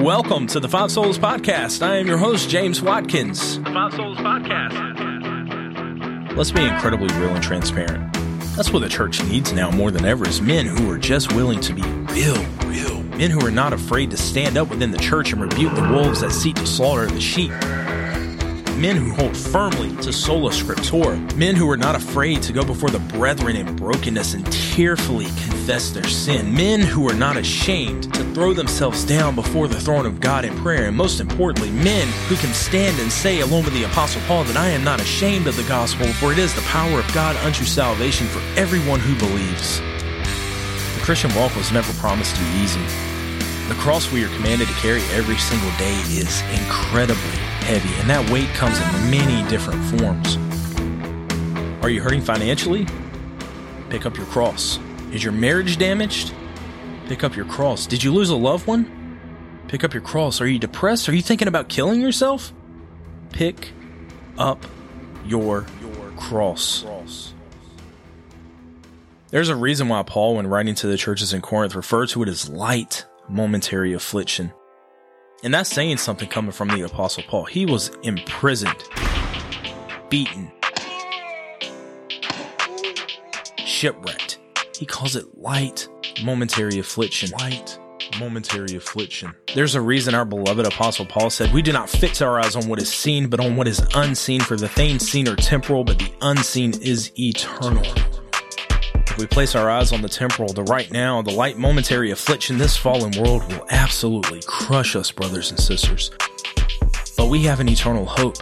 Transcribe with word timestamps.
Welcome 0.00 0.46
to 0.46 0.60
the 0.60 0.68
Five 0.68 0.88
Solas 0.88 1.18
Podcast. 1.18 1.82
I 1.86 1.96
am 1.96 2.06
your 2.06 2.16
host, 2.16 2.48
James 2.48 2.80
Watkins. 2.80 3.58
The 3.58 3.64
Five 3.64 3.92
Solas 3.92 4.16
Podcast. 4.16 4.74
Let's 6.34 6.50
be 6.50 6.64
incredibly 6.64 7.14
real 7.18 7.34
and 7.34 7.44
transparent. 7.44 8.10
That's 8.56 8.72
what 8.72 8.78
the 8.78 8.88
church 8.88 9.22
needs 9.24 9.52
now 9.52 9.70
more 9.70 9.90
than 9.90 10.06
ever 10.06 10.26
is 10.26 10.40
men 10.40 10.64
who 10.64 10.90
are 10.90 10.96
just 10.96 11.34
willing 11.34 11.60
to 11.60 11.74
be 11.74 11.82
real, 11.82 12.42
real. 12.64 13.02
Men 13.18 13.30
who 13.30 13.44
are 13.44 13.50
not 13.50 13.74
afraid 13.74 14.10
to 14.12 14.16
stand 14.16 14.56
up 14.56 14.70
within 14.70 14.90
the 14.90 14.96
church 14.96 15.34
and 15.34 15.42
rebuke 15.42 15.74
the 15.74 15.82
wolves 15.82 16.22
that 16.22 16.32
seek 16.32 16.56
to 16.56 16.66
slaughter 16.66 17.04
the 17.04 17.20
sheep 17.20 17.52
men 18.80 18.96
who 18.96 19.12
hold 19.12 19.36
firmly 19.36 19.94
to 19.96 20.10
sola 20.10 20.50
scriptura, 20.50 21.36
men 21.36 21.54
who 21.54 21.68
are 21.70 21.76
not 21.76 21.94
afraid 21.94 22.42
to 22.42 22.50
go 22.50 22.64
before 22.64 22.88
the 22.88 22.98
brethren 22.98 23.54
in 23.54 23.76
brokenness 23.76 24.32
and 24.32 24.50
tearfully 24.50 25.26
confess 25.60 25.90
their 25.90 26.08
sin, 26.08 26.54
men 26.54 26.80
who 26.80 27.06
are 27.06 27.14
not 27.14 27.36
ashamed 27.36 28.04
to 28.14 28.24
throw 28.32 28.54
themselves 28.54 29.04
down 29.04 29.34
before 29.34 29.68
the 29.68 29.78
throne 29.78 30.06
of 30.06 30.18
God 30.18 30.46
in 30.46 30.56
prayer, 30.56 30.86
and 30.86 30.96
most 30.96 31.20
importantly, 31.20 31.70
men 31.70 32.08
who 32.28 32.36
can 32.36 32.54
stand 32.54 32.98
and 32.98 33.12
say, 33.12 33.40
along 33.40 33.64
with 33.64 33.74
the 33.74 33.82
Apostle 33.82 34.22
Paul, 34.22 34.44
that 34.44 34.56
I 34.56 34.68
am 34.68 34.82
not 34.82 35.02
ashamed 35.02 35.46
of 35.46 35.56
the 35.56 35.62
gospel, 35.64 36.06
for 36.14 36.32
it 36.32 36.38
is 36.38 36.54
the 36.54 36.62
power 36.62 36.98
of 36.98 37.12
God 37.12 37.36
unto 37.44 37.66
salvation 37.66 38.26
for 38.28 38.40
everyone 38.58 39.00
who 39.00 39.14
believes. 39.18 39.80
The 40.96 41.02
Christian 41.04 41.32
walk 41.34 41.54
was 41.54 41.70
never 41.70 41.92
promised 42.00 42.36
to 42.36 42.42
be 42.42 42.48
easy. 42.62 42.84
The 43.68 43.76
cross 43.80 44.10
we 44.10 44.24
are 44.24 44.34
commanded 44.36 44.66
to 44.66 44.74
carry 44.74 45.02
every 45.12 45.36
single 45.36 45.70
day 45.76 45.96
is 46.08 46.40
incredibly 46.58 47.36
heavy, 47.68 47.92
and 48.00 48.08
that 48.08 48.30
weight 48.30 48.48
comes 48.54 48.78
in 48.78 49.10
many 49.10 49.46
different 49.50 49.84
forms. 50.00 50.38
Are 51.84 51.90
you 51.90 52.00
hurting 52.00 52.22
financially? 52.22 52.86
Pick 53.90 54.06
up 54.06 54.16
your 54.16 54.26
cross. 54.26 54.78
Is 55.12 55.24
your 55.24 55.32
marriage 55.32 55.76
damaged? 55.76 56.32
Pick 57.06 57.24
up 57.24 57.34
your 57.34 57.46
cross. 57.46 57.86
Did 57.86 58.04
you 58.04 58.12
lose 58.12 58.30
a 58.30 58.36
loved 58.36 58.66
one? 58.66 59.18
Pick 59.68 59.84
up 59.84 59.94
your 59.94 60.02
cross. 60.02 60.40
Are 60.40 60.46
you 60.46 60.58
depressed? 60.58 61.08
Are 61.08 61.14
you 61.14 61.22
thinking 61.22 61.48
about 61.48 61.68
killing 61.68 62.00
yourself? 62.00 62.52
Pick 63.30 63.72
up 64.38 64.64
your, 65.24 65.66
cross. 66.16 66.84
There's 69.30 69.48
a 69.48 69.56
reason 69.56 69.88
why 69.88 70.02
Paul, 70.02 70.36
when 70.36 70.46
writing 70.48 70.74
to 70.76 70.86
the 70.88 70.96
churches 70.96 71.32
in 71.32 71.40
Corinth, 71.40 71.74
referred 71.74 72.08
to 72.10 72.22
it 72.22 72.28
as 72.28 72.48
light 72.48 73.06
momentary 73.28 73.92
affliction. 73.92 74.52
And 75.44 75.54
that's 75.54 75.70
saying 75.70 75.98
something 75.98 76.28
coming 76.28 76.52
from 76.52 76.68
the 76.68 76.82
Apostle 76.82 77.22
Paul. 77.28 77.44
He 77.44 77.64
was 77.64 77.90
imprisoned, 78.02 78.82
beaten, 80.10 80.50
shipwrecked. 83.64 84.39
He 84.80 84.86
calls 84.86 85.14
it 85.14 85.36
light 85.36 85.86
momentary 86.24 86.78
affliction. 86.78 87.32
Light 87.32 87.78
momentary 88.18 88.76
affliction. 88.76 89.34
There's 89.54 89.74
a 89.74 89.80
reason 89.82 90.14
our 90.14 90.24
beloved 90.24 90.66
Apostle 90.66 91.04
Paul 91.04 91.28
said, 91.28 91.52
We 91.52 91.60
do 91.60 91.70
not 91.70 91.90
fix 91.90 92.22
our 92.22 92.40
eyes 92.40 92.56
on 92.56 92.66
what 92.66 92.80
is 92.80 92.90
seen, 92.90 93.28
but 93.28 93.40
on 93.40 93.56
what 93.56 93.68
is 93.68 93.86
unseen, 93.94 94.40
for 94.40 94.56
the 94.56 94.70
things 94.70 95.06
seen 95.06 95.28
are 95.28 95.36
temporal, 95.36 95.84
but 95.84 95.98
the 95.98 96.10
unseen 96.22 96.72
is 96.80 97.12
eternal 97.18 97.84
If 97.84 99.18
we 99.18 99.26
place 99.26 99.54
our 99.54 99.68
eyes 99.68 99.92
on 99.92 100.00
the 100.00 100.08
temporal, 100.08 100.50
the 100.54 100.62
right 100.62 100.90
now, 100.90 101.20
the 101.20 101.30
light 101.30 101.58
momentary 101.58 102.10
affliction, 102.10 102.56
this 102.56 102.74
fallen 102.74 103.12
world 103.22 103.46
will 103.52 103.66
absolutely 103.68 104.40
crush 104.46 104.96
us, 104.96 105.12
brothers 105.12 105.50
and 105.50 105.60
sisters. 105.60 106.10
But 107.18 107.28
we 107.28 107.42
have 107.42 107.60
an 107.60 107.68
eternal 107.68 108.06
hope. 108.06 108.38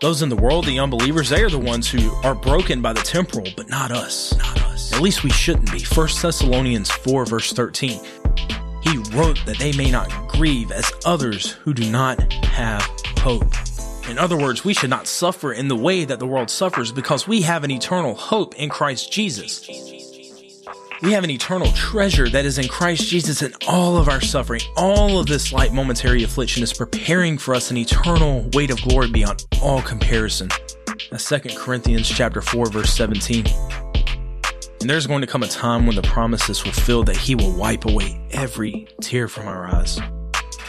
Those 0.00 0.22
in 0.22 0.28
the 0.28 0.36
world, 0.36 0.64
the 0.64 0.78
unbelievers, 0.78 1.28
they 1.28 1.42
are 1.42 1.50
the 1.50 1.58
ones 1.58 1.90
who 1.90 2.08
are 2.22 2.36
broken 2.36 2.82
by 2.82 2.92
the 2.92 3.02
temporal, 3.02 3.48
but 3.56 3.68
not 3.68 3.90
us. 3.90 4.32
Not 4.38 4.60
us. 4.60 4.65
At 4.92 5.00
least 5.00 5.24
we 5.24 5.30
shouldn't 5.30 5.72
be. 5.72 5.82
1 5.84 6.08
Thessalonians 6.20 6.90
4, 6.90 7.24
verse 7.24 7.52
13. 7.52 8.00
He 8.82 8.98
wrote 9.12 9.40
that 9.46 9.56
they 9.58 9.72
may 9.72 9.90
not 9.90 10.28
grieve 10.28 10.70
as 10.70 10.92
others 11.04 11.52
who 11.52 11.74
do 11.74 11.90
not 11.90 12.32
have 12.44 12.82
hope. 13.18 13.52
In 14.08 14.18
other 14.18 14.36
words, 14.36 14.64
we 14.64 14.74
should 14.74 14.90
not 14.90 15.08
suffer 15.08 15.52
in 15.52 15.68
the 15.68 15.76
way 15.76 16.04
that 16.04 16.20
the 16.20 16.26
world 16.26 16.50
suffers 16.50 16.92
because 16.92 17.26
we 17.26 17.42
have 17.42 17.64
an 17.64 17.70
eternal 17.70 18.14
hope 18.14 18.54
in 18.54 18.68
Christ 18.68 19.10
Jesus. 19.10 19.66
We 21.02 21.12
have 21.12 21.24
an 21.24 21.30
eternal 21.30 21.72
treasure 21.72 22.28
that 22.28 22.44
is 22.44 22.58
in 22.58 22.68
Christ 22.68 23.08
Jesus 23.08 23.42
and 23.42 23.54
all 23.68 23.96
of 23.96 24.08
our 24.08 24.20
suffering, 24.20 24.62
all 24.76 25.18
of 25.18 25.26
this 25.26 25.52
light 25.52 25.72
momentary 25.72 26.22
affliction 26.22 26.62
is 26.62 26.72
preparing 26.72 27.36
for 27.36 27.54
us 27.54 27.70
an 27.70 27.76
eternal 27.76 28.48
weight 28.52 28.70
of 28.70 28.80
glory 28.82 29.10
beyond 29.10 29.44
all 29.60 29.82
comparison. 29.82 30.48
That's 31.10 31.28
2 31.28 31.40
Corinthians 31.56 32.08
chapter 32.08 32.40
4 32.40 32.66
verse 32.66 32.92
17. 32.92 33.85
And 34.80 34.90
there's 34.90 35.06
going 35.06 35.20
to 35.22 35.26
come 35.26 35.42
a 35.42 35.48
time 35.48 35.86
when 35.86 35.96
the 35.96 36.02
promise 36.02 36.48
is 36.48 36.58
fulfilled 36.58 37.06
that 37.06 37.16
he 37.16 37.34
will 37.34 37.56
wipe 37.56 37.84
away 37.84 38.20
every 38.30 38.88
tear 39.00 39.28
from 39.28 39.48
our 39.48 39.66
eyes. 39.66 39.98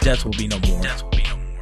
Death 0.01 0.25
will 0.25 0.31
be 0.31 0.47
no 0.47 0.59
more. 0.67 0.81
Death 0.81 1.03
will 1.03 1.11
be 1.11 1.23
no 1.23 1.35
more. 1.35 1.59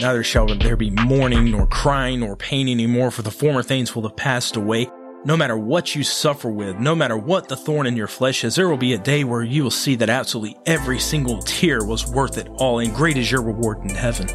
Neither 0.00 0.24
shall 0.24 0.46
there 0.46 0.76
be 0.76 0.90
mourning, 0.90 1.50
nor 1.50 1.66
crying, 1.66 2.20
nor 2.20 2.36
pain 2.36 2.68
anymore, 2.68 3.10
for 3.10 3.22
the 3.22 3.30
former 3.30 3.62
things 3.62 3.94
will 3.94 4.02
have 4.02 4.16
passed 4.16 4.56
away 4.56 4.90
no 5.26 5.36
matter 5.36 5.56
what 5.56 5.96
you 5.96 6.04
suffer 6.04 6.48
with, 6.48 6.78
no 6.78 6.94
matter 6.94 7.16
what 7.16 7.48
the 7.48 7.56
thorn 7.56 7.88
in 7.88 7.96
your 7.96 8.06
flesh 8.06 8.44
is, 8.44 8.54
there 8.54 8.68
will 8.68 8.76
be 8.76 8.92
a 8.92 8.98
day 8.98 9.24
where 9.24 9.42
you 9.42 9.64
will 9.64 9.72
see 9.72 9.96
that 9.96 10.08
absolutely 10.08 10.56
every 10.66 11.00
single 11.00 11.42
tear 11.42 11.84
was 11.84 12.06
worth 12.06 12.38
it 12.38 12.48
all, 12.58 12.78
and 12.78 12.94
great 12.94 13.16
is 13.16 13.28
your 13.28 13.42
reward 13.42 13.78
in 13.78 13.88
heaven. 13.88 14.28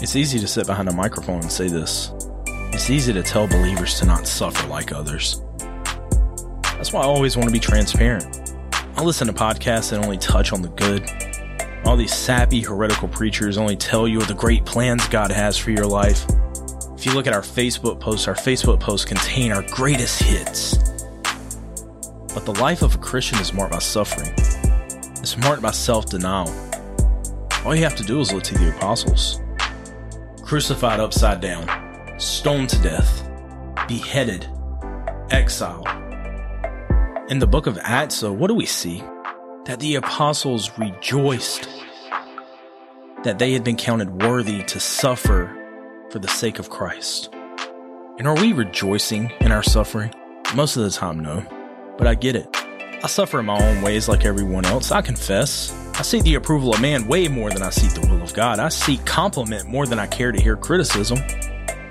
It's 0.00 0.14
easy 0.14 0.38
to 0.38 0.46
sit 0.46 0.68
behind 0.68 0.88
a 0.88 0.92
microphone 0.92 1.40
and 1.40 1.50
say 1.50 1.66
this. 1.66 2.12
It's 2.72 2.90
easy 2.90 3.12
to 3.12 3.24
tell 3.24 3.48
believers 3.48 3.98
to 3.98 4.06
not 4.06 4.28
suffer 4.28 4.68
like 4.68 4.92
others. 4.92 5.42
That's 6.86 6.94
why 6.94 7.02
I 7.02 7.06
always 7.06 7.36
want 7.36 7.48
to 7.48 7.52
be 7.52 7.58
transparent. 7.58 8.54
I 8.94 9.02
listen 9.02 9.26
to 9.26 9.32
podcasts 9.32 9.90
that 9.90 10.04
only 10.04 10.18
touch 10.18 10.52
on 10.52 10.62
the 10.62 10.68
good. 10.68 11.04
All 11.84 11.96
these 11.96 12.14
sappy, 12.14 12.60
heretical 12.60 13.08
preachers 13.08 13.58
only 13.58 13.74
tell 13.74 14.06
you 14.06 14.20
of 14.20 14.28
the 14.28 14.34
great 14.34 14.64
plans 14.64 15.08
God 15.08 15.32
has 15.32 15.58
for 15.58 15.72
your 15.72 15.84
life. 15.84 16.24
If 16.96 17.04
you 17.04 17.12
look 17.12 17.26
at 17.26 17.32
our 17.32 17.42
Facebook 17.42 17.98
posts, 17.98 18.28
our 18.28 18.36
Facebook 18.36 18.78
posts 18.78 19.04
contain 19.04 19.50
our 19.50 19.62
greatest 19.72 20.22
hits. 20.22 20.76
But 22.32 22.44
the 22.44 22.56
life 22.60 22.82
of 22.82 22.94
a 22.94 22.98
Christian 22.98 23.40
is 23.40 23.52
marked 23.52 23.72
by 23.72 23.80
suffering. 23.80 24.32
It's 24.36 25.36
marked 25.36 25.62
by 25.62 25.72
self-denial. 25.72 26.54
All 27.64 27.74
you 27.74 27.82
have 27.82 27.96
to 27.96 28.04
do 28.04 28.20
is 28.20 28.32
look 28.32 28.44
to 28.44 28.54
the 28.54 28.76
apostles. 28.76 29.40
Crucified 30.44 31.00
upside 31.00 31.40
down, 31.40 32.20
stoned 32.20 32.68
to 32.68 32.78
death, 32.80 33.28
beheaded, 33.88 34.46
exiled. 35.32 35.88
In 37.28 37.40
the 37.40 37.46
book 37.48 37.66
of 37.66 37.76
Acts, 37.82 38.20
though, 38.20 38.32
what 38.32 38.46
do 38.46 38.54
we 38.54 38.66
see? 38.66 39.02
That 39.64 39.80
the 39.80 39.96
apostles 39.96 40.70
rejoiced 40.78 41.68
that 43.24 43.40
they 43.40 43.52
had 43.52 43.64
been 43.64 43.74
counted 43.74 44.22
worthy 44.22 44.62
to 44.62 44.78
suffer 44.78 45.52
for 46.10 46.20
the 46.20 46.28
sake 46.28 46.60
of 46.60 46.70
Christ. 46.70 47.34
And 48.18 48.28
are 48.28 48.36
we 48.36 48.52
rejoicing 48.52 49.32
in 49.40 49.50
our 49.50 49.64
suffering? 49.64 50.14
Most 50.54 50.76
of 50.76 50.84
the 50.84 50.90
time, 50.90 51.18
no. 51.18 51.44
But 51.98 52.06
I 52.06 52.14
get 52.14 52.36
it. 52.36 52.46
I 53.02 53.08
suffer 53.08 53.40
in 53.40 53.46
my 53.46 53.60
own 53.60 53.82
ways 53.82 54.08
like 54.08 54.24
everyone 54.24 54.64
else. 54.64 54.92
I 54.92 55.02
confess. 55.02 55.72
I 55.98 56.02
seek 56.02 56.22
the 56.22 56.36
approval 56.36 56.74
of 56.74 56.80
man 56.80 57.08
way 57.08 57.26
more 57.26 57.50
than 57.50 57.62
I 57.62 57.70
seek 57.70 57.92
the 58.00 58.06
will 58.08 58.22
of 58.22 58.34
God. 58.34 58.60
I 58.60 58.68
seek 58.68 59.04
compliment 59.04 59.68
more 59.68 59.84
than 59.84 59.98
I 59.98 60.06
care 60.06 60.30
to 60.30 60.40
hear 60.40 60.56
criticism. 60.56 61.18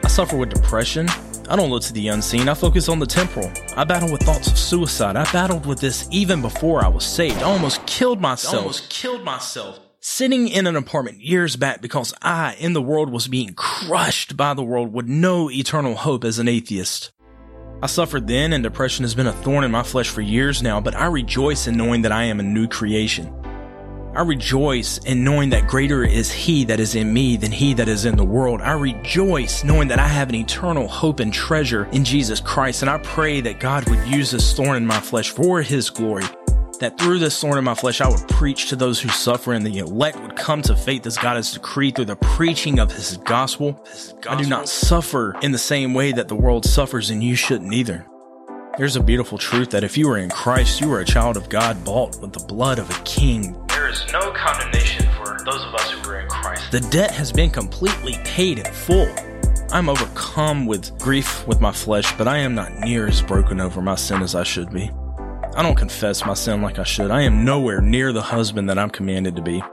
I 0.01 0.07
suffer 0.07 0.37
with 0.37 0.53
depression. 0.53 1.09
I 1.49 1.55
don't 1.55 1.69
look 1.69 1.83
to 1.83 1.93
the 1.93 2.07
unseen. 2.07 2.49
I 2.49 2.53
focus 2.53 2.89
on 2.89 2.99
the 2.99 3.05
temporal. 3.05 3.51
I 3.75 3.83
battle 3.83 4.11
with 4.11 4.21
thoughts 4.23 4.47
of 4.47 4.57
suicide. 4.57 5.15
I 5.15 5.31
battled 5.31 5.65
with 5.65 5.79
this 5.79 6.07
even 6.11 6.41
before 6.41 6.83
I 6.83 6.87
was 6.87 7.03
saved. 7.03 7.37
I 7.37 7.43
almost 7.43 7.85
killed 7.85 8.21
myself. 8.21 8.55
I 8.55 8.57
almost 8.59 8.89
killed 8.89 9.23
myself 9.23 9.79
sitting 10.05 10.47
in 10.47 10.67
an 10.67 10.75
apartment 10.75 11.19
years 11.19 11.55
back 11.55 11.81
because 11.81 12.13
I, 12.21 12.55
in 12.59 12.73
the 12.73 12.81
world, 12.81 13.11
was 13.11 13.27
being 13.27 13.55
crushed 13.55 14.37
by 14.37 14.53
the 14.53 14.63
world 14.63 14.93
with 14.93 15.07
no 15.07 15.49
eternal 15.49 15.95
hope 15.95 16.23
as 16.23 16.37
an 16.37 16.47
atheist. 16.47 17.11
I 17.81 17.87
suffered 17.87 18.27
then, 18.27 18.53
and 18.53 18.63
depression 18.63 19.03
has 19.03 19.15
been 19.15 19.25
a 19.25 19.33
thorn 19.33 19.63
in 19.63 19.71
my 19.71 19.81
flesh 19.81 20.09
for 20.09 20.21
years 20.21 20.61
now, 20.61 20.79
but 20.79 20.95
I 20.95 21.07
rejoice 21.07 21.65
in 21.65 21.75
knowing 21.75 22.03
that 22.03 22.11
I 22.11 22.23
am 22.25 22.39
a 22.39 22.43
new 22.43 22.67
creation. 22.67 23.33
I 24.15 24.21
rejoice 24.21 24.97
in 24.99 25.23
knowing 25.23 25.49
that 25.49 25.67
greater 25.67 26.03
is 26.03 26.31
He 26.31 26.63
that 26.65 26.79
is 26.79 26.95
in 26.95 27.13
me 27.13 27.35
than 27.35 27.51
He 27.51 27.73
that 27.73 27.89
is 27.89 28.05
in 28.05 28.15
the 28.15 28.23
world. 28.23 28.61
I 28.61 28.71
rejoice 28.71 29.63
knowing 29.63 29.89
that 29.89 29.99
I 29.99 30.07
have 30.07 30.29
an 30.29 30.35
eternal 30.35 30.87
hope 30.87 31.19
and 31.19 31.33
treasure 31.33 31.85
in 31.91 32.05
Jesus 32.05 32.39
Christ, 32.39 32.81
and 32.81 32.89
I 32.89 32.97
pray 32.99 33.41
that 33.41 33.59
God 33.59 33.89
would 33.89 34.07
use 34.07 34.31
this 34.31 34.53
thorn 34.53 34.77
in 34.77 34.85
my 34.85 34.99
flesh 34.99 35.31
for 35.31 35.61
His 35.61 35.89
glory 35.89 36.23
that 36.79 36.97
through 36.97 37.19
this 37.19 37.39
thorn 37.39 37.57
in 37.57 37.63
my 37.63 37.73
flesh 37.73 38.01
I 38.01 38.09
would 38.09 38.27
preach 38.27 38.69
to 38.69 38.75
those 38.75 38.99
who 38.99 39.09
suffer 39.09 39.53
and 39.53 39.65
the 39.65 39.77
elect 39.77 40.19
would 40.19 40.35
come 40.35 40.61
to 40.63 40.75
faith 40.75 41.05
as 41.05 41.17
God 41.17 41.35
has 41.35 41.53
decreed 41.53 41.95
through 41.95 42.05
the 42.05 42.15
preaching 42.15 42.79
of 42.79 42.91
his 42.91 43.17
gospel. 43.17 43.81
his 43.85 44.13
gospel. 44.21 44.31
I 44.31 44.41
do 44.41 44.49
not 44.49 44.67
suffer 44.67 45.37
in 45.41 45.51
the 45.51 45.57
same 45.57 45.93
way 45.93 46.11
that 46.11 46.27
the 46.27 46.35
world 46.35 46.65
suffers 46.65 47.09
and 47.09 47.23
you 47.23 47.35
shouldn't 47.35 47.73
either. 47.73 48.05
There's 48.77 48.97
a 48.97 49.01
beautiful 49.01 49.37
truth 49.37 49.69
that 49.69 49.85
if 49.85 49.97
you 49.97 50.09
are 50.09 50.17
in 50.17 50.29
Christ, 50.29 50.81
you 50.81 50.91
are 50.91 50.99
a 50.99 51.05
child 51.05 51.37
of 51.37 51.47
God 51.47 51.85
bought 51.85 52.19
with 52.19 52.33
the 52.33 52.45
blood 52.45 52.77
of 52.77 52.89
a 52.89 53.03
king. 53.03 53.55
There 53.95 54.07
is 54.07 54.11
no 54.11 54.31
condemnation 54.31 55.09
for 55.13 55.37
those 55.45 55.63
of 55.63 55.73
us 55.73 55.89
who 55.89 56.09
are 56.09 56.19
in 56.19 56.27
Christ. 56.27 56.69
The 56.69 56.81
debt 56.81 57.11
has 57.11 57.31
been 57.31 57.49
completely 57.49 58.17
paid 58.25 58.59
in 58.59 58.65
full. 58.65 59.07
I'm 59.71 59.87
overcome 59.87 60.65
with 60.65 60.99
grief 60.99 61.47
with 61.47 61.61
my 61.61 61.71
flesh, 61.71 62.11
but 62.17 62.27
I 62.27 62.39
am 62.39 62.55
not 62.55 62.73
near 62.73 63.07
as 63.07 63.21
broken 63.21 63.61
over 63.61 63.81
my 63.81 63.95
sin 63.95 64.21
as 64.21 64.35
I 64.35 64.43
should 64.43 64.69
be. 64.69 64.91
I 65.55 65.63
don't 65.63 65.77
confess 65.77 66.25
my 66.25 66.33
sin 66.33 66.61
like 66.61 66.77
I 66.77 66.83
should. 66.83 67.09
I 67.09 67.21
am 67.21 67.45
nowhere 67.45 67.79
near 67.79 68.11
the 68.11 68.21
husband 68.21 68.69
that 68.69 68.77
I'm 68.77 68.89
commanded 68.89 69.37
to 69.37 69.41
be. 69.41 69.63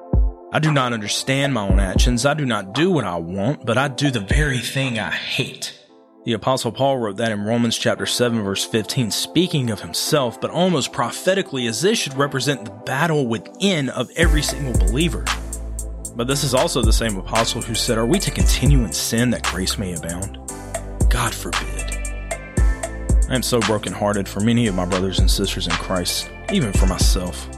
I 0.52 0.60
do 0.60 0.70
not 0.70 0.92
understand 0.92 1.52
my 1.52 1.66
own 1.66 1.80
actions. 1.80 2.24
I 2.24 2.34
do 2.34 2.46
not 2.46 2.74
do 2.74 2.92
what 2.92 3.04
I 3.04 3.16
want, 3.16 3.66
but 3.66 3.76
I 3.76 3.88
do 3.88 4.12
the 4.12 4.20
very 4.20 4.60
thing 4.60 5.00
I 5.00 5.10
hate. 5.10 5.81
The 6.24 6.34
apostle 6.34 6.70
Paul 6.70 6.98
wrote 6.98 7.16
that 7.16 7.32
in 7.32 7.42
Romans 7.42 7.76
chapter 7.76 8.06
7 8.06 8.44
verse 8.44 8.64
15, 8.64 9.10
speaking 9.10 9.70
of 9.70 9.80
himself, 9.80 10.40
but 10.40 10.52
almost 10.52 10.92
prophetically 10.92 11.66
as 11.66 11.80
this 11.80 11.98
should 11.98 12.14
represent 12.14 12.64
the 12.64 12.70
battle 12.70 13.26
within 13.26 13.88
of 13.88 14.08
every 14.14 14.40
single 14.40 14.72
believer. 14.86 15.24
But 16.14 16.28
this 16.28 16.44
is 16.44 16.54
also 16.54 16.80
the 16.80 16.92
same 16.92 17.16
apostle 17.16 17.60
who 17.60 17.74
said, 17.74 17.98
are 17.98 18.06
we 18.06 18.20
to 18.20 18.30
continue 18.30 18.84
in 18.84 18.92
sin 18.92 19.30
that 19.30 19.42
grace 19.42 19.78
may 19.78 19.94
abound? 19.94 20.38
God 21.10 21.34
forbid. 21.34 21.90
I 23.28 23.34
am 23.34 23.42
so 23.42 23.58
brokenhearted 23.58 24.28
for 24.28 24.38
many 24.38 24.68
of 24.68 24.76
my 24.76 24.84
brothers 24.84 25.18
and 25.18 25.28
sisters 25.28 25.66
in 25.66 25.72
Christ, 25.72 26.30
even 26.52 26.72
for 26.72 26.86
myself. 26.86 27.48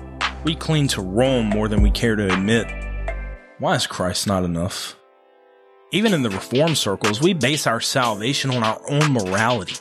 We 0.42 0.54
cling 0.54 0.88
to 0.88 1.02
Rome 1.02 1.50
more 1.50 1.68
than 1.68 1.82
we 1.82 1.90
care 1.90 2.16
to 2.16 2.32
admit. 2.32 2.66
Why 3.58 3.74
is 3.74 3.86
Christ 3.86 4.26
not 4.26 4.44
enough? 4.44 4.96
Even 5.94 6.12
in 6.12 6.24
the 6.24 6.30
reform 6.30 6.74
circles, 6.74 7.20
we 7.20 7.34
base 7.34 7.68
our 7.68 7.80
salvation 7.80 8.50
on 8.50 8.64
our 8.64 8.80
own 8.90 9.12
morality. 9.12 9.76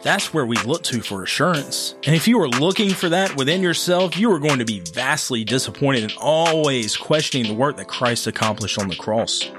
That's 0.00 0.32
where 0.32 0.46
we 0.46 0.56
look 0.56 0.82
to 0.84 1.02
for 1.02 1.22
assurance. 1.22 1.94
And 2.04 2.16
if 2.16 2.26
you 2.26 2.40
are 2.40 2.48
looking 2.48 2.88
for 2.88 3.10
that 3.10 3.36
within 3.36 3.60
yourself, 3.60 4.16
you 4.16 4.32
are 4.32 4.38
going 4.38 4.60
to 4.60 4.64
be 4.64 4.80
vastly 4.80 5.44
disappointed 5.44 6.04
and 6.04 6.14
always 6.16 6.96
questioning 6.96 7.48
the 7.48 7.52
work 7.52 7.76
that 7.76 7.86
Christ 7.86 8.26
accomplished 8.26 8.80
on 8.80 8.88
the 8.88 8.96
cross. 8.96 9.50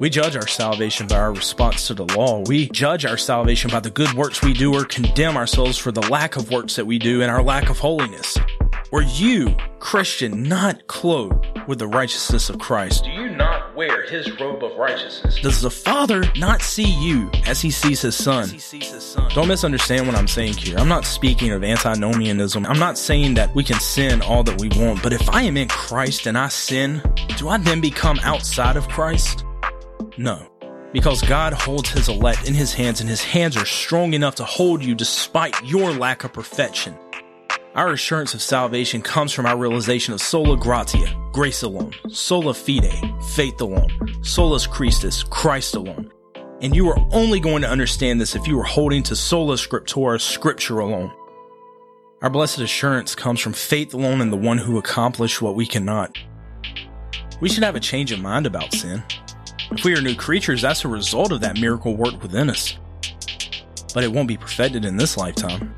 We 0.00 0.08
judge 0.08 0.36
our 0.36 0.46
salvation 0.46 1.06
by 1.06 1.16
our 1.16 1.34
response 1.34 1.86
to 1.88 1.94
the 1.94 2.06
law. 2.16 2.42
We 2.46 2.70
judge 2.70 3.04
our 3.04 3.18
salvation 3.18 3.70
by 3.70 3.80
the 3.80 3.90
good 3.90 4.14
works 4.14 4.40
we 4.40 4.54
do 4.54 4.74
or 4.74 4.86
condemn 4.86 5.36
ourselves 5.36 5.76
for 5.76 5.92
the 5.92 6.08
lack 6.08 6.36
of 6.36 6.50
works 6.50 6.76
that 6.76 6.86
we 6.86 6.98
do 6.98 7.20
and 7.20 7.30
our 7.30 7.42
lack 7.42 7.68
of 7.68 7.78
holiness. 7.78 8.38
Were 8.90 9.02
you, 9.02 9.54
Christian, 9.80 10.44
not 10.44 10.86
clothed 10.86 11.55
with 11.66 11.78
the 11.78 11.86
righteousness 11.86 12.48
of 12.48 12.58
Christ? 12.58 13.04
Do 13.04 13.10
you 13.10 13.30
not 13.30 13.74
wear 13.74 14.02
his 14.02 14.38
robe 14.40 14.62
of 14.62 14.76
righteousness? 14.76 15.40
Does 15.40 15.60
the 15.60 15.70
Father 15.70 16.24
not 16.36 16.62
see 16.62 16.90
you 16.90 17.30
as 17.46 17.60
he 17.60 17.70
sees 17.70 18.00
his 18.02 18.16
Son? 18.16 18.48
Don't 19.34 19.48
misunderstand 19.48 20.06
what 20.06 20.16
I'm 20.16 20.28
saying 20.28 20.54
here. 20.54 20.78
I'm 20.78 20.88
not 20.88 21.04
speaking 21.04 21.52
of 21.52 21.64
antinomianism. 21.64 22.66
I'm 22.66 22.78
not 22.78 22.98
saying 22.98 23.34
that 23.34 23.54
we 23.54 23.64
can 23.64 23.80
sin 23.80 24.22
all 24.22 24.42
that 24.44 24.60
we 24.60 24.68
want, 24.80 25.02
but 25.02 25.12
if 25.12 25.28
I 25.28 25.42
am 25.42 25.56
in 25.56 25.68
Christ 25.68 26.26
and 26.26 26.36
I 26.36 26.48
sin, 26.48 27.02
do 27.36 27.48
I 27.48 27.58
then 27.58 27.80
become 27.80 28.18
outside 28.22 28.76
of 28.76 28.88
Christ? 28.88 29.44
No. 30.16 30.46
Because 30.92 31.20
God 31.22 31.52
holds 31.52 31.90
his 31.90 32.08
elect 32.08 32.48
in 32.48 32.54
his 32.54 32.72
hands 32.72 33.00
and 33.00 33.10
his 33.10 33.22
hands 33.22 33.56
are 33.56 33.66
strong 33.66 34.14
enough 34.14 34.36
to 34.36 34.44
hold 34.44 34.82
you 34.82 34.94
despite 34.94 35.54
your 35.62 35.92
lack 35.92 36.24
of 36.24 36.32
perfection. 36.32 36.96
Our 37.76 37.92
assurance 37.92 38.32
of 38.32 38.40
salvation 38.40 39.02
comes 39.02 39.34
from 39.34 39.44
our 39.44 39.54
realization 39.54 40.14
of 40.14 40.22
sola 40.22 40.56
gratia, 40.56 41.14
grace 41.30 41.62
alone, 41.62 41.92
sola 42.08 42.54
fide, 42.54 42.90
faith 43.34 43.60
alone, 43.60 43.90
solus 44.22 44.66
Christus, 44.66 45.22
Christ 45.22 45.74
alone. 45.74 46.10
And 46.62 46.74
you 46.74 46.88
are 46.88 47.06
only 47.12 47.38
going 47.38 47.60
to 47.60 47.68
understand 47.68 48.18
this 48.18 48.34
if 48.34 48.46
you 48.46 48.58
are 48.58 48.64
holding 48.64 49.02
to 49.02 49.14
sola 49.14 49.56
scriptura, 49.56 50.18
scripture 50.18 50.78
alone. 50.78 51.12
Our 52.22 52.30
blessed 52.30 52.60
assurance 52.60 53.14
comes 53.14 53.40
from 53.40 53.52
faith 53.52 53.92
alone 53.92 54.22
in 54.22 54.30
the 54.30 54.38
one 54.38 54.56
who 54.56 54.78
accomplished 54.78 55.42
what 55.42 55.54
we 55.54 55.66
cannot. 55.66 56.16
We 57.42 57.50
should 57.50 57.62
have 57.62 57.76
a 57.76 57.80
change 57.80 58.10
of 58.10 58.20
mind 58.20 58.46
about 58.46 58.72
sin. 58.72 59.02
If 59.72 59.84
we 59.84 59.94
are 59.94 60.00
new 60.00 60.16
creatures, 60.16 60.62
that's 60.62 60.86
a 60.86 60.88
result 60.88 61.30
of 61.30 61.42
that 61.42 61.60
miracle 61.60 61.94
work 61.94 62.22
within 62.22 62.48
us. 62.48 62.78
But 63.92 64.02
it 64.02 64.12
won't 64.12 64.28
be 64.28 64.38
perfected 64.38 64.86
in 64.86 64.96
this 64.96 65.18
lifetime. 65.18 65.74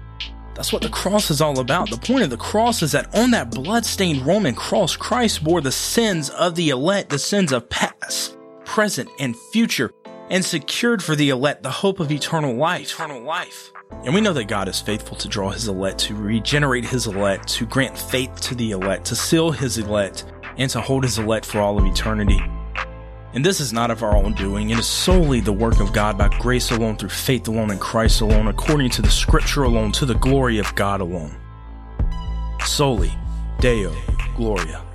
That's 0.58 0.72
what 0.72 0.82
the 0.82 0.88
cross 0.88 1.30
is 1.30 1.40
all 1.40 1.60
about. 1.60 1.88
The 1.88 1.96
point 1.96 2.24
of 2.24 2.30
the 2.30 2.36
cross 2.36 2.82
is 2.82 2.90
that 2.90 3.14
on 3.14 3.30
that 3.30 3.52
blood-stained 3.52 4.26
Roman 4.26 4.56
cross, 4.56 4.96
Christ 4.96 5.44
bore 5.44 5.60
the 5.60 5.70
sins 5.70 6.30
of 6.30 6.56
the 6.56 6.70
elect, 6.70 7.10
the 7.10 7.18
sins 7.20 7.52
of 7.52 7.70
past, 7.70 8.36
present, 8.64 9.08
and 9.20 9.36
future, 9.52 9.92
and 10.30 10.44
secured 10.44 11.00
for 11.00 11.14
the 11.14 11.28
elect 11.28 11.62
the 11.62 11.70
hope 11.70 12.00
of 12.00 12.10
eternal 12.10 12.56
life. 12.56 12.92
Eternal 12.92 13.22
life. 13.22 13.72
And 14.04 14.12
we 14.12 14.20
know 14.20 14.32
that 14.32 14.48
God 14.48 14.66
is 14.66 14.80
faithful 14.80 15.16
to 15.18 15.28
draw 15.28 15.50
his 15.50 15.68
elect, 15.68 16.00
to 16.00 16.16
regenerate 16.16 16.84
his 16.84 17.06
elect, 17.06 17.46
to 17.50 17.64
grant 17.64 17.96
faith 17.96 18.40
to 18.40 18.56
the 18.56 18.72
elect, 18.72 19.04
to 19.06 19.14
seal 19.14 19.52
his 19.52 19.78
elect, 19.78 20.24
and 20.56 20.68
to 20.72 20.80
hold 20.80 21.04
his 21.04 21.20
elect 21.20 21.46
for 21.46 21.60
all 21.60 21.78
of 21.78 21.84
eternity. 21.84 22.42
And 23.34 23.44
this 23.44 23.60
is 23.60 23.72
not 23.72 23.90
of 23.90 24.02
our 24.02 24.16
own 24.16 24.32
doing. 24.32 24.70
It 24.70 24.78
is 24.78 24.86
solely 24.86 25.40
the 25.40 25.52
work 25.52 25.80
of 25.80 25.92
God 25.92 26.16
by 26.16 26.28
grace 26.38 26.70
alone, 26.70 26.96
through 26.96 27.10
faith 27.10 27.46
alone, 27.46 27.70
in 27.70 27.78
Christ 27.78 28.20
alone, 28.20 28.48
according 28.48 28.90
to 28.90 29.02
the 29.02 29.10
scripture 29.10 29.64
alone, 29.64 29.92
to 29.92 30.06
the 30.06 30.14
glory 30.14 30.58
of 30.58 30.74
God 30.74 31.00
alone. 31.00 31.36
Soli 32.64 33.12
Deo 33.60 33.94
Gloria. 34.36 34.87